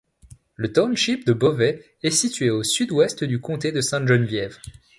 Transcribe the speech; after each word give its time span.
Le 0.55 0.73
township 0.73 1.27
de 1.27 1.31
Beauvais 1.33 1.85
est 2.01 2.09
situé 2.09 2.49
au 2.49 2.63
sud-ouest 2.63 3.23
du 3.23 3.39
comté 3.39 3.71
de 3.71 3.81
Sainte-Geneviève. 3.81 4.57